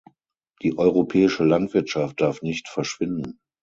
Die 0.63 0.75
europäische 0.79 1.43
Landwirtschaft 1.43 2.21
darf 2.21 2.41
nicht 2.41 2.67
verschwinden. 2.67 3.39